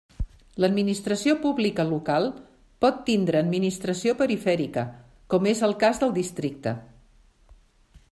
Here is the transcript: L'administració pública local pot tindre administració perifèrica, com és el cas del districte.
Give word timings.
L'administració 0.63 1.35
pública 1.43 1.85
local 1.89 2.25
pot 2.85 2.99
tindre 3.11 3.41
administració 3.43 4.17
perifèrica, 4.25 4.89
com 5.35 5.51
és 5.55 5.65
el 5.69 5.81
cas 5.85 6.05
del 6.07 6.21
districte. 6.21 6.79